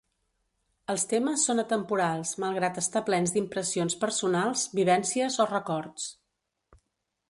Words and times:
Els 0.93 1.03
temes 1.11 1.43
són 1.49 1.63
atemporals 1.65 2.33
malgrat 2.45 2.81
estar 2.85 3.05
plens 3.11 3.37
d'impressions 3.37 4.01
personals, 4.07 4.67
vivències 4.83 5.43
o 5.47 5.51
records. 5.57 6.13